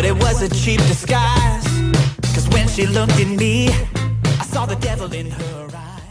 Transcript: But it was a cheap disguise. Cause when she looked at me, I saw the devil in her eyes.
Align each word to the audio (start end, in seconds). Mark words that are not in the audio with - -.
But 0.00 0.08
it 0.08 0.16
was 0.16 0.40
a 0.40 0.48
cheap 0.48 0.80
disguise. 0.88 1.62
Cause 2.34 2.48
when 2.54 2.66
she 2.68 2.86
looked 2.86 3.20
at 3.20 3.26
me, 3.26 3.68
I 3.68 4.46
saw 4.46 4.64
the 4.64 4.76
devil 4.76 5.12
in 5.12 5.30
her 5.30 5.68
eyes. 5.74 6.09